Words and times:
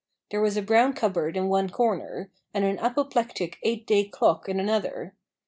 There 0.31 0.41
was 0.41 0.57
a 0.57 0.63
brown 0.63 0.93
cupboard 0.93 1.37
in 1.37 1.47
one 1.47 1.69
corner, 1.69 2.31
and 2.55 2.65
an 2.65 2.79
apoplectic 2.79 3.59
eight 3.61 3.85
day 3.85 4.03
clock 4.03 4.49
in 4.49 4.59
another. 4.59 5.13